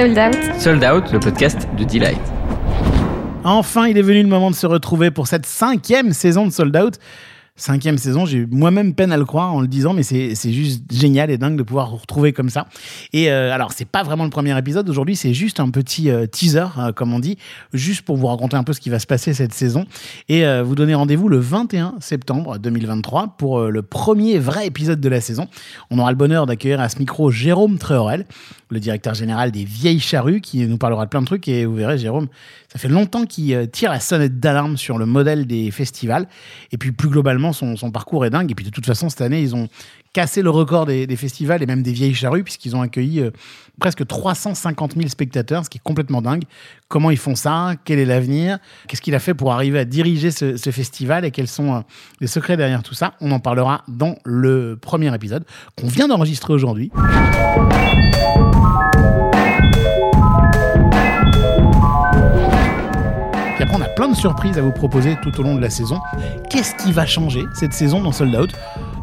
[0.00, 0.58] Sold Out.
[0.58, 2.22] Sold Out, le podcast de Delight.
[3.44, 6.74] Enfin, il est venu le moment de se retrouver pour cette cinquième saison de Sold
[6.74, 6.94] Out
[7.60, 8.24] cinquième saison.
[8.24, 11.56] J'ai moi-même peine à le croire en le disant, mais c'est juste génial et dingue
[11.56, 12.66] de pouvoir vous retrouver comme ça.
[13.12, 16.26] Et euh, alors, c'est pas vraiment le premier épisode aujourd'hui, c'est juste un petit euh,
[16.26, 17.36] teaser, euh, comme on dit,
[17.72, 19.84] juste pour vous raconter un peu ce qui va se passer cette saison
[20.28, 25.20] et vous donner rendez-vous le 21 septembre 2023 pour le premier vrai épisode de la
[25.20, 25.48] saison.
[25.90, 28.26] On aura le bonheur d'accueillir à ce micro Jérôme Treorel,
[28.70, 31.46] le directeur général des Vieilles Charrues, qui nous parlera de plein de trucs.
[31.48, 32.28] Et vous verrez, Jérôme,
[32.72, 36.26] ça fait longtemps qu'il tire la sonnette d'alarme sur le modèle des festivals.
[36.72, 38.50] Et puis plus globalement, son, parcours est dingue.
[38.50, 39.68] Et puis de toute façon, cette année, ils ont
[40.12, 43.30] cassé le record des, festivals et même des vieilles charrues, puisqu'ils ont accueilli euh,
[43.78, 46.44] presque 350 000 spectateurs, ce qui est complètement dingue.
[46.88, 47.74] Comment ils font ça?
[47.84, 48.58] Quel est l'avenir?
[48.88, 51.24] Qu'est-ce qu'il a fait pour arriver à diriger ce, festival?
[51.24, 51.80] Et quels sont euh,
[52.20, 53.14] les secrets derrière tout ça?
[53.20, 55.44] On en parlera dans le premier épisode
[55.76, 56.90] qu'on vient d'enregistrer aujourd'hui.
[64.10, 66.00] Plein de surprises à vous proposer tout au long de la saison.
[66.48, 68.50] Qu'est-ce qui va changer cette saison dans Sold Out?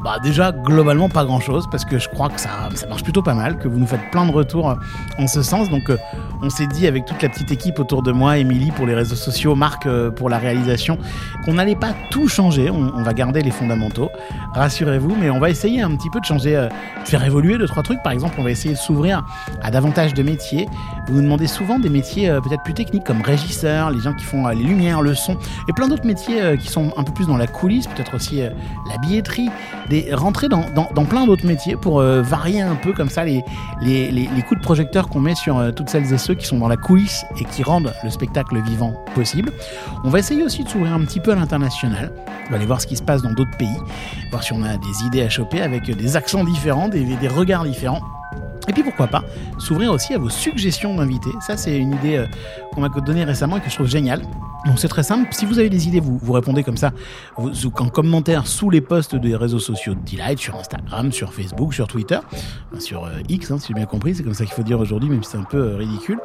[0.03, 3.21] Bah déjà globalement pas grand chose parce que je crois que ça, ça marche plutôt
[3.21, 4.77] pas mal, que vous nous faites plein de retours
[5.17, 5.69] en ce sens.
[5.69, 5.97] Donc euh,
[6.41, 9.15] on s'est dit avec toute la petite équipe autour de moi, Émilie pour les réseaux
[9.15, 10.97] sociaux, Marc euh, pour la réalisation,
[11.45, 14.09] qu'on n'allait pas tout changer, on, va garder les fondamentaux,
[14.53, 17.67] rassurez-vous, mais on va essayer un petit peu de changer, euh, de faire évoluer deux,
[17.67, 18.03] trois trucs.
[18.03, 19.23] Par exemple, on va essayer de s'ouvrir
[19.61, 20.67] à davantage de métiers.
[21.07, 24.47] Vous nous demandez souvent des métiers peut-être plus techniques comme régisseur, les gens qui font
[24.47, 27.47] les lumières, le son, et plein d'autres métiers qui sont un peu plus dans la
[27.47, 29.49] coulisse, peut-être aussi la billetterie,
[29.89, 30.63] des, rentrer dans,
[31.05, 33.43] plein d'autres métiers pour euh, varier un peu comme ça les,
[34.47, 36.77] coups de projecteur qu'on met sur euh, toutes celles et ceux qui sont dans la
[36.77, 39.51] coulisse et qui rendent le spectacle vivant possible.
[40.03, 42.11] On va essayer aussi de s'ouvrir un petit peu à l'international.
[42.47, 43.77] On va aller voir ce qui se passe dans d'autres pays,
[44.31, 47.63] voir si on a des idées à choper avec des accents différents, des, des regards
[47.63, 48.01] différents.
[48.67, 49.23] Et puis pourquoi pas
[49.57, 51.31] s'ouvrir aussi à vos suggestions d'invités.
[51.41, 52.25] Ça, c'est une idée euh,
[52.73, 54.21] qu'on m'a donnée récemment et que je trouve géniale.
[54.65, 55.27] Donc c'est très simple.
[55.31, 56.91] Si vous avez des idées, vous, vous répondez comme ça
[57.37, 61.73] vous, en commentaire sous les posts des réseaux sociaux de Delight, sur Instagram, sur Facebook,
[61.73, 62.19] sur Twitter,
[62.79, 64.15] sur euh, X, hein, si j'ai bien compris.
[64.15, 66.19] C'est comme ça qu'il faut dire aujourd'hui, même si c'est un peu euh, ridicule.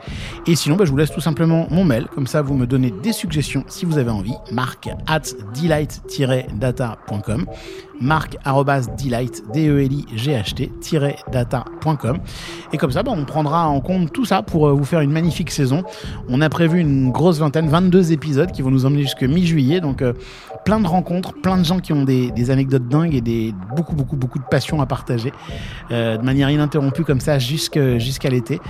[0.46, 2.06] Et sinon, bah, je vous laisse tout simplement mon mail.
[2.14, 4.34] Comme ça, vous me donnez des suggestions si vous avez envie.
[4.50, 5.22] Marc at
[5.54, 7.46] delight-data.com
[8.00, 8.36] marc
[8.98, 9.42] delight
[12.72, 15.10] et comme ça bah, on prendra en compte tout ça pour euh, vous faire une
[15.10, 15.84] magnifique saison.
[16.28, 19.80] On a prévu une grosse vingtaine 22 épisodes qui vont nous emmener jusque mi-juillet.
[19.80, 20.12] Donc euh,
[20.64, 24.16] plein de rencontres plein de gens qui ont des, anecdotes dingues et des beaucoup beaucoup
[24.16, 25.32] beaucoup de passion à partager
[25.90, 28.60] euh, de manière ininterrompue comme ça jusqu'à l'été.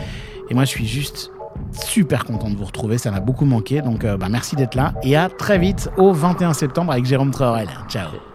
[0.50, 1.30] Et moi je suis juste
[1.72, 3.82] super content de vous retrouver, ça m'a beaucoup manqué.
[3.82, 4.94] Donc bah, merci d'être là.
[5.02, 7.68] Et à très vite au 21 septembre avec Jérôme Traorel.
[7.88, 8.31] Ciao